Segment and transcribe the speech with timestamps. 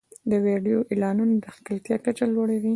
[0.31, 2.69] د ویډیو اعلانونه د ښکېلتیا کچه لوړوي.